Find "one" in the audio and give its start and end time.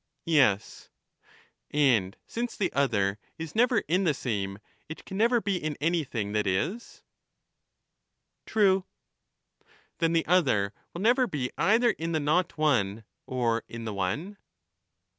12.57-13.03, 13.93-14.37